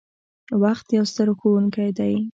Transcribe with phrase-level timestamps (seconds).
[0.63, 2.13] •وخت یو ستر ښوونکی دی.